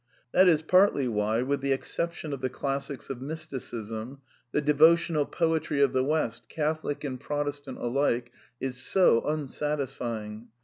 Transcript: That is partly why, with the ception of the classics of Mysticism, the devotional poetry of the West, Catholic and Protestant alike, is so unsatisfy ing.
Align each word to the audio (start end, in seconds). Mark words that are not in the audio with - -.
That 0.31 0.47
is 0.47 0.63
partly 0.63 1.07
why, 1.07 1.43
with 1.43 1.61
the 1.61 1.77
ception 1.77 2.33
of 2.33 2.41
the 2.41 2.49
classics 2.49 3.11
of 3.11 3.21
Mysticism, 3.21 4.21
the 4.51 4.59
devotional 4.59 5.27
poetry 5.27 5.79
of 5.79 5.93
the 5.93 6.03
West, 6.03 6.49
Catholic 6.49 7.03
and 7.03 7.19
Protestant 7.19 7.77
alike, 7.77 8.31
is 8.59 8.77
so 8.77 9.21
unsatisfy 9.23 10.25
ing. 10.25 10.47